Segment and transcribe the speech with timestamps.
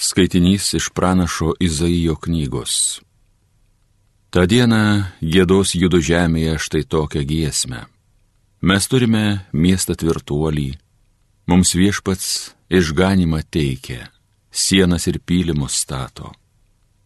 [0.00, 3.00] Skaitinys iš pranašo Izaijo knygos.
[4.30, 7.80] Ta diena gėdos judo žemėje štai tokią giesmę.
[8.62, 10.68] Mes turime miestą tvirtuolį,
[11.50, 12.28] mums viešpats
[12.70, 14.06] išganimą teikia,
[14.54, 16.30] sienas ir pylimus stato.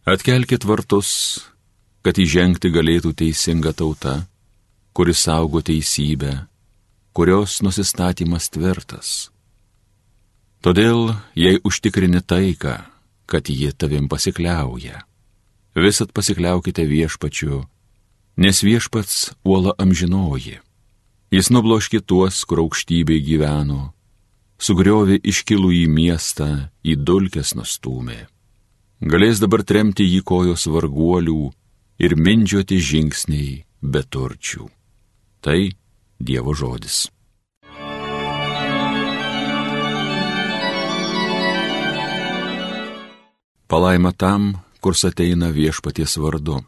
[0.05, 1.41] Atkelkit vartus,
[2.05, 4.19] kad įžengti galėtų teisinga tauta,
[4.93, 6.43] kuris saugo teisybę,
[7.09, 9.32] kurios nusistatymas tvirtas
[10.63, 12.77] Todėl, jei užtikrini taiką,
[13.27, 15.01] kad ji tavim pasikliauja,
[15.75, 17.65] visat pasikliaukite viešpačiu,
[18.39, 20.61] nes viešpats uola amžinoji.
[21.35, 23.91] Jis nubloški tuos, kur aukštybei gyveno,
[24.55, 26.47] sugriovė iškilų į miestą,
[26.85, 28.21] į dulkes nustūmė.
[29.03, 31.41] Galės dabar tremti jį kojos varguolių
[31.99, 34.69] ir mindžioti žingsniai be turčių.
[35.43, 35.59] Tai
[36.23, 37.09] Dievo žodis.
[43.73, 44.51] Palaima tam,
[44.85, 46.59] kurs ateina viešpaties vardu.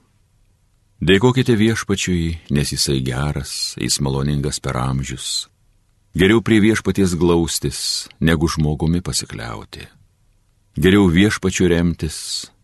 [1.05, 5.45] Dėkokite viešpačiui, nes jisai geras, jis maloningas per amžius.
[6.17, 7.79] Geriau prie viešpaties glaustis,
[8.17, 9.85] negu žmogumi pasikliauti.
[10.81, 12.17] Geriau viešpačiu remtis,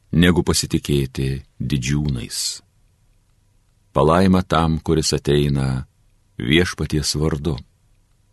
[0.10, 2.40] negu pasitikėti didžiūnais.
[3.94, 5.86] Palaima tam, kuris ateina
[6.42, 7.60] viešpaties vardu.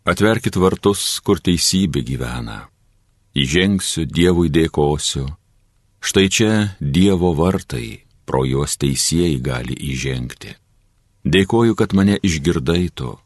[0.09, 2.63] Atverkit vartus, kur teisybė gyvena.
[3.37, 5.27] Įžengsiu, Dievui dėkosiu
[5.99, 10.55] Štai čia Dievo vartai, pro juos teisėjai gali įžengti.
[11.27, 13.17] Dėkoju, kad mane išgirdai tu,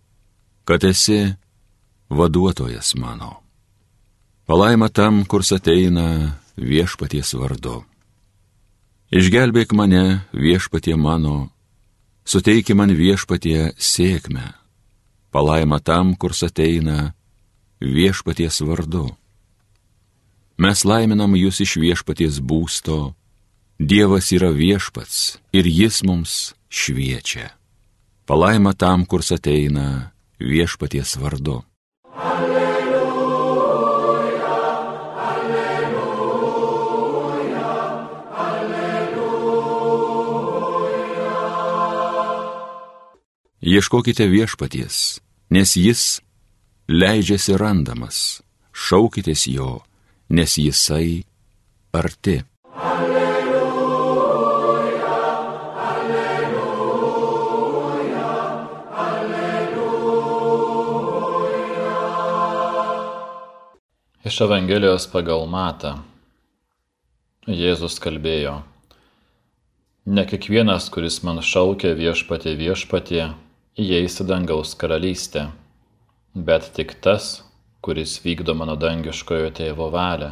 [0.66, 1.36] kad esi
[2.10, 3.44] vaduotojas mano.
[4.50, 7.84] Palaima tam, kurs ateina viešpaties vardu.
[9.14, 11.54] Išgelbėk mane viešpatie mano,
[12.26, 14.56] suteiki man viešpatie sėkmę.
[15.30, 17.14] Palaima tam, kurs ateina
[17.80, 19.12] viešpaties vardu.
[20.58, 23.16] Mes laiminam jūs iš viešpaties būsto.
[23.82, 27.58] Dievas yra viešpats ir jis mums šviečia.
[28.30, 31.64] Palaima tam, kurs ateina viešpaties vardu.
[32.14, 33.66] Alleluja,
[35.18, 36.14] alleluja,
[38.46, 39.34] alleluja.
[43.58, 45.18] Ieškokite viešpaties,
[45.50, 46.22] nes jis
[46.86, 49.82] leidžiasi randamas, šaukitės jo
[50.34, 51.24] nes jisai
[51.94, 52.42] arti.
[52.74, 53.62] Alleluja,
[55.90, 57.04] alleluja,
[59.06, 60.24] alleluja.
[64.26, 66.02] Iš Evangelijos pagal Matą
[67.46, 68.64] Jėzus kalbėjo,
[70.10, 73.38] ne kiekvienas, kuris man šaukia viešpatė viešpatė,
[73.78, 75.52] įeis į dangaus karalystę,
[76.34, 77.53] bet tik tas,
[77.84, 80.32] kuris vykdo mano dangiškojo tėvo valią.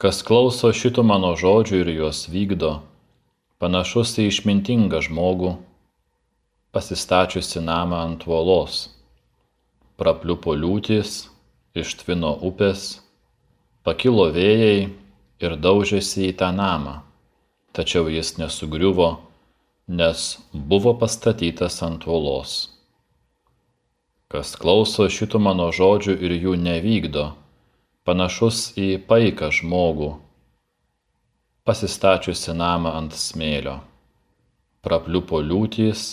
[0.00, 2.70] Kas klauso šitų mano žodžių ir juos vykdo,
[3.60, 5.52] panašus į išmintingą žmogų,
[6.72, 8.88] pasistačiusi namą ant uolos.
[10.00, 11.28] Prapliupo liūtis,
[11.76, 13.04] ištvino upės,
[13.86, 14.90] pakilo vėjai
[15.44, 17.02] ir daužėsi į tą namą,
[17.76, 19.10] tačiau jis nesugriuvo,
[19.86, 22.73] nes buvo pastatytas ant uolos.
[24.32, 27.24] Kas klauso šitų mano žodžių ir jų nevykdo,
[28.04, 30.10] panašus į paiką žmogų,
[31.64, 33.78] pasistačiusi namą ant smėlio.
[34.84, 36.06] Prapliupo liūtys,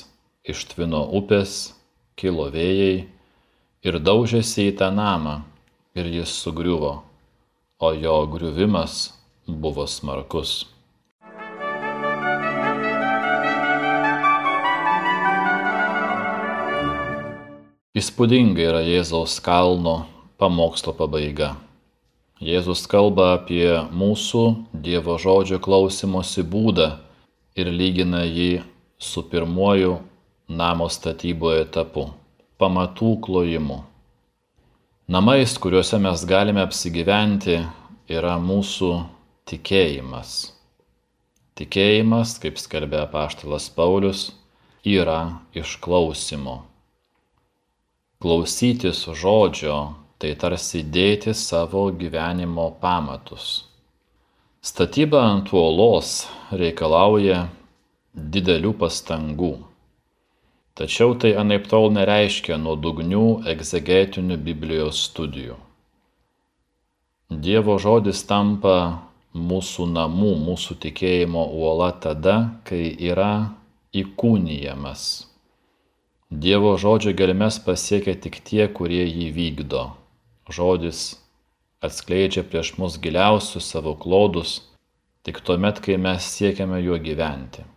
[0.48, 1.74] ištvino upės,
[2.16, 3.08] kilo vėjai
[3.88, 5.42] ir daužėsi į tą namą
[5.98, 6.94] ir jis sugriuvo,
[7.80, 9.10] o jo griuvimas
[9.48, 10.62] buvo smarkus.
[18.02, 20.08] Įspūdinga yra Jėzaus kalno
[20.42, 21.52] pamokslo pabaiga.
[22.42, 24.42] Jėzus kalba apie mūsų
[24.74, 26.88] Dievo žodžio klausimosi būdą
[27.62, 28.64] ir lygina jį
[28.98, 30.00] su pirmuoju
[30.62, 32.08] namo statyboje etapu-
[32.64, 33.78] pamatų klojimu.
[35.08, 37.60] Namais, kuriuose mes galime apsigyventi,
[38.10, 38.92] yra mūsų
[39.46, 40.52] tikėjimas.
[41.56, 44.32] Tikėjimas, kaip skelbė apaštalas Paulius,
[44.82, 46.71] yra išklausimo.
[48.22, 49.76] Klausytis žodžio
[50.22, 53.46] tai tarsi dėti savo gyvenimo pamatus.
[54.62, 57.48] Statyba ant uolos reikalauja
[58.36, 59.50] didelių pastangų.
[60.78, 63.24] Tačiau tai anaip tol nereiškia nuodugnių
[63.56, 65.58] egzegetinių Biblijos studijų.
[67.32, 68.78] Dievo žodis tampa
[69.34, 72.38] mūsų namų, mūsų tikėjimo uola tada,
[72.70, 73.34] kai yra
[73.98, 75.31] įkūnijamas
[76.32, 79.82] Dievo žodžio gelmes pasiekia tik tie, kurie jį vykdo.
[80.48, 81.02] Žodis
[81.84, 84.62] atskleidžia prieš mus giliausius savo klodus
[85.28, 87.68] tik tuomet, kai mes siekiame juo gyventi.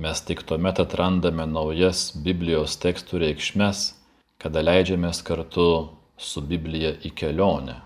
[0.00, 3.84] Mes tik tuomet atrandame naujas Biblijos tekstų reikšmes,
[4.40, 5.70] kada leidžiamės kartu
[6.16, 7.76] su Biblija į kelionę.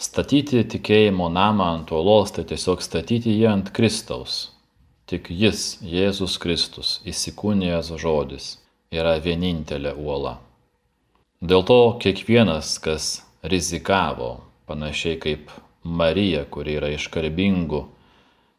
[0.00, 4.54] Statyti tikėjimo namą ant uolos tai tiesiog statyti jį ant Kristaus.
[5.04, 8.56] Tik Jis, Jėzus Kristus, įsikūnijęs žodis,
[8.96, 10.36] yra vienintelė uola.
[11.40, 13.10] Dėl to kiekvienas, kas
[13.44, 15.52] rizikavo, panašiai kaip
[15.84, 17.82] Marija, kuri yra iškarbingų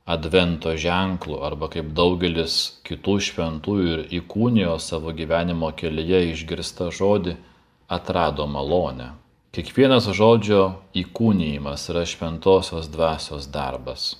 [0.07, 7.35] advento ženklų, arba kaip daugelis kitų šventųjų ir įkūnijo savo gyvenimo kelyje išgirsta žodį,
[7.91, 9.11] atrado malonę.
[9.55, 10.63] Kiekvienas žodžio
[10.95, 14.13] įkūnyjimas yra šventosios dvasios darbas.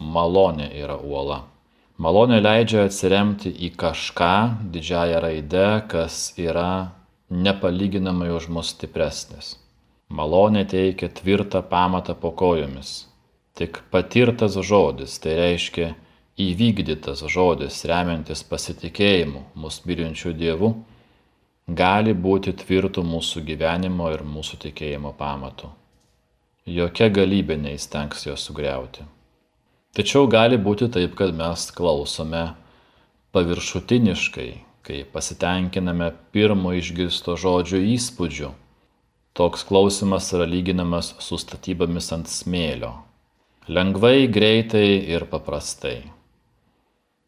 [0.00, 1.42] Malonė yra uola.
[2.00, 4.34] Malonė leidžia atsiremti į kažką
[4.72, 6.94] didžiąją raidę, kas yra
[7.28, 9.50] nepalyginamai už mus stipresnis.
[10.08, 12.94] Malonė teikia tvirtą pamatą po kojomis.
[13.52, 15.90] Tik patirtas žodis, tai reiškia
[16.40, 20.74] įvykdytas žodis, remiantis pasitikėjimu mūsų mylinčių dievų,
[21.84, 25.68] gali būti tvirtų mūsų gyvenimo ir mūsų tikėjimo pamatų.
[26.80, 29.04] Jokia galybė neįstengs jo sugriauti.
[29.90, 32.44] Tačiau gali būti taip, kad mes klausome
[33.34, 34.50] paviršutiniškai,
[34.86, 38.52] kai pasitenkiname pirmo išgirsto žodžio įspūdžiu.
[39.34, 42.92] Toks klausimas yra lyginamas su statybomis ant smėlio.
[43.66, 45.98] Lengvai, greitai ir paprastai.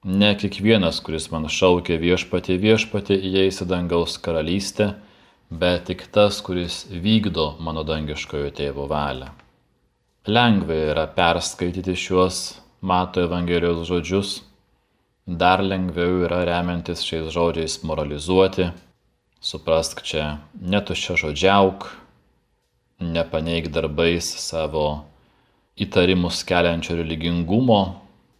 [0.07, 4.93] Ne kiekvienas, kuris man šaukia viešpatį viešpatį, įeis į dangaus karalystę,
[5.51, 9.35] bet tik tas, kuris vykdo mano dangiškojo tėvo valią.
[10.23, 12.37] Lengva yra perskaityti šiuos
[12.87, 14.37] Mato Evangelijos žodžius,
[15.27, 18.69] dar lengviau yra remiantis šiais žodžiais moralizuoti,
[19.43, 21.89] suprask čia netuščia žodžiauk,
[23.03, 25.03] nepaneik darbais savo
[25.75, 27.83] įtarimus keliančio religingumo,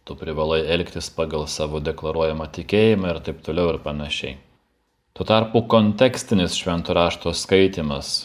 [0.07, 4.37] tu privalai elgtis pagal savo deklaruojamą tikėjimą ir taip toliau ir panašiai.
[5.11, 8.21] Tuo tarpu kontekstinis šventų rašto skaitimas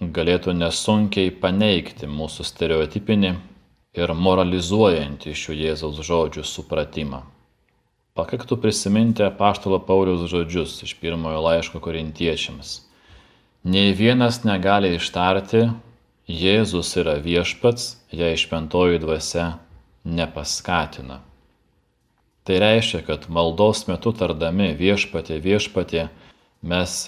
[0.00, 3.32] galėtų nesunkiai paneigti mūsų stereotipinį
[3.98, 7.24] ir moralizuojantį šių Jėzaus žodžių supratimą.
[8.18, 12.80] Pakaktų prisiminti apaštalo Pauliaus žodžius iš pirmojo laiško korintiečiams.
[13.66, 15.68] Nei vienas negali ištarti,
[16.28, 19.46] Jėzus yra viešpats, jei šventoji dvasia
[20.04, 21.22] nepaskatina.
[22.44, 26.08] Tai reiškia, kad maldos metu tardami viešpatė viešpatė
[26.62, 26.98] mes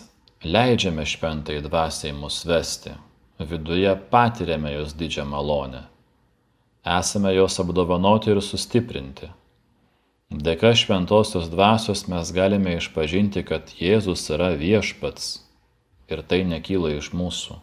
[0.45, 2.91] leidžiame šventai dvasiai mus vesti,
[3.39, 5.83] viduje patiriame jos didžią malonę.
[6.85, 9.29] Esame jos apdovanoti ir sustiprinti.
[10.31, 15.43] Dėka šventosios dvasios mes galime išpažinti, kad Jėzus yra viešpats
[16.09, 17.59] ir tai nekyla iš mūsų.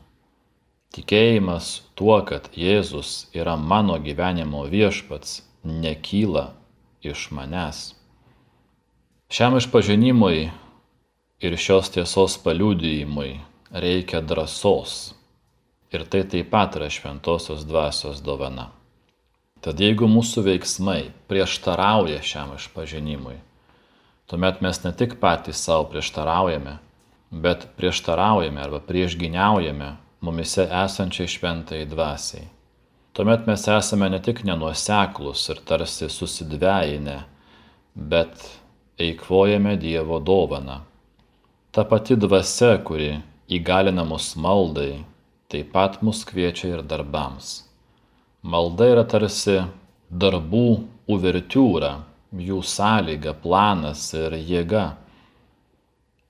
[0.94, 6.52] Tikėjimas tuo, kad Jėzus yra mano gyvenimo viešpats, nekyla
[7.02, 7.96] iš manęs.
[9.34, 10.52] Šiam išpažinimui
[11.40, 13.40] ir šios tiesos paliudijimui
[13.72, 15.14] reikia drąsos.
[15.94, 18.72] Ir tai taip pat yra šventosios dvasios dovana.
[19.62, 23.38] Tad jeigu mūsų veiksmai prieštarauja šiam išpažinimui,
[24.26, 26.76] tuomet mes ne tik patys savo prieštaraujame,
[27.32, 29.94] bet prieštaraujame arba priešginiaujame
[30.26, 32.50] mumise esančiai šventai dvasiai.
[33.14, 37.18] Tuomet mes esame ne tik nenuoseklus ir tarsi susidvėjinę,
[37.96, 38.46] bet
[38.98, 40.87] eikvojame Dievo dovaną
[41.72, 45.04] Ta pati dvasia, kuri įgalina mus maldai,
[45.52, 47.64] taip pat mus kviečia ir darbams.
[48.44, 49.62] Malda yra tarsi
[50.12, 50.68] darbų
[51.12, 51.92] uvertiūra,
[52.32, 54.86] jų sąlyga, planas ir jėga.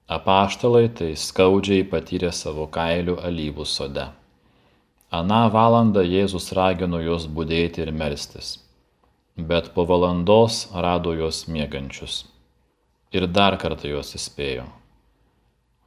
[0.07, 4.07] Apaštalai tai skaudžiai patyrė savo kailių alyvų sode.
[5.11, 8.57] Aną valandą Jėzus ragino juos būdėti ir melstis,
[9.37, 12.25] bet po valandos rado juos miegančius.
[13.15, 14.67] Ir dar kartą juos įspėjo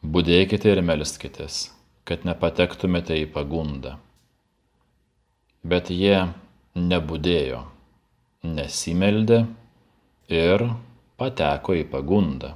[0.01, 1.67] Budėkite ir melskitės,
[2.09, 3.99] kad nepatektumėte į pagundą.
[5.61, 6.31] Bet jie
[6.73, 7.59] nebudėjo,
[8.49, 9.43] nesimeldė
[10.33, 10.65] ir
[11.21, 12.55] pateko į pagundą.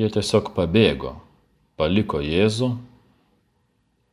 [0.00, 1.12] Jie tiesiog pabėgo,
[1.76, 2.72] paliko Jėzų,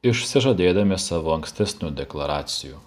[0.04, 2.84] išsižadėdami savo ankstesnių deklaracijų.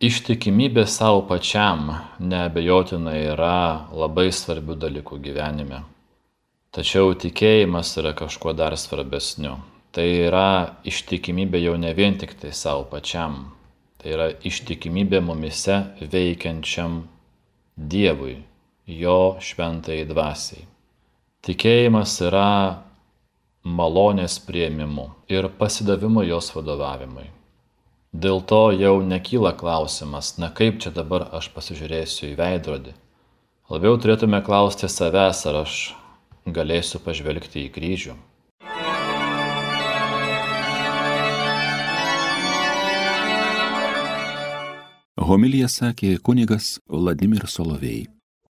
[0.00, 5.84] Ištikimybė savo pačiam neabejotinai yra labai svarbių dalykų gyvenime.
[6.70, 9.56] Tačiau tikėjimas yra kažkuo dar svarbesniu.
[9.90, 13.48] Tai yra ištikimybė jau ne vien tik tai savo pačiam.
[13.98, 17.02] Tai yra ištikimybė mumise veikiančiam
[17.74, 18.36] Dievui,
[18.86, 20.62] jo šventai dvasiai.
[21.42, 22.46] Tikėjimas yra
[23.64, 27.26] malonės prieimimu ir pasidavimu jos vadovavimui.
[28.12, 32.94] Dėl to jau nekyla klausimas, na kaip čia dabar aš pasižiūrėsiu į veidrodį.
[33.70, 35.80] Labiau turėtume klausti savęs, ar aš
[36.46, 38.16] galėsiu pažvelgti į kryžių.
[45.30, 48.08] Homilija sakė kunigas Vladimir Solovėjai.